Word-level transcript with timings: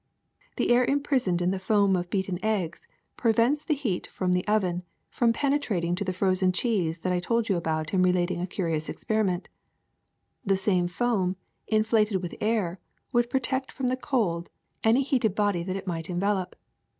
The 0.55 0.71
air 0.71 0.83
imprisoned 0.83 1.43
in 1.43 1.51
the 1.51 1.59
foam 1.59 1.95
of 1.95 2.09
beaten 2.09 2.39
86 2.41 2.41
THE 2.41 2.47
SECRET 2.47 2.57
OF 2.57 2.65
EVERYDAY 2.65 2.87
THINGS 2.87 2.89
eggs 2.89 3.21
prevents 3.21 3.63
the 3.83 3.87
heat 3.89 4.09
of 4.19 4.33
the 4.33 4.47
oven 4.47 4.83
from 5.11 5.31
penetrating 5.31 5.93
to 5.93 6.03
the 6.03 6.11
frozen 6.13 6.51
cheese 6.51 6.99
that 7.01 7.13
I 7.13 7.19
told 7.19 7.47
you 7.49 7.55
about 7.55 7.93
in 7.93 8.01
relating 8.01 8.41
a 8.41 8.47
curious 8.47 8.89
experiment. 8.89 9.47
The 10.43 10.57
same 10.57 10.87
foam, 10.87 11.35
inflated 11.67 12.23
with 12.23 12.33
air, 12.41 12.79
would 13.13 13.29
protect 13.29 13.71
from 13.71 13.89
the 13.89 13.95
cold 13.95 14.49
any 14.83 15.03
heated 15.03 15.35
body 15.35 15.61
that 15.61 15.75
it 15.77 15.85
might 15.85 16.09
envelop. 16.09 16.55